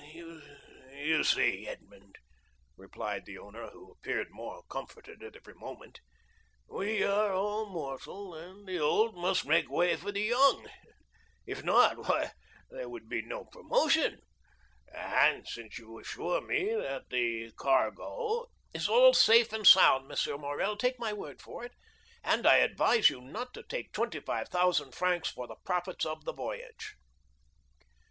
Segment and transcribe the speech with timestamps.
[0.01, 0.41] "Why,
[0.97, 2.17] you see, Edmond,"
[2.75, 6.01] replied the owner, who appeared more comforted at every moment,
[6.67, 10.65] "we are all mortal, and the old must make way for the young.
[11.45, 12.31] If not, why,
[12.71, 14.21] there would be no promotion;
[14.91, 20.41] and since you assure me that the cargo——" "Is all safe and sound, M.
[20.41, 21.73] Morrel, take my word for it;
[22.23, 26.95] and I advise you not to take 25,000 francs for the profits of the voyage."